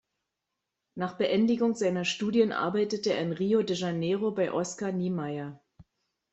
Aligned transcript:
Nach 0.95 1.13
Beendigung 1.15 1.75
seiner 1.75 2.05
Studien 2.05 2.51
arbeitete 2.53 3.13
er 3.13 3.21
in 3.21 3.33
Rio 3.33 3.61
de 3.61 3.75
Janeiro 3.77 4.31
bei 4.31 4.51
Oscar 4.51 4.91
Niemeyer. 4.91 5.61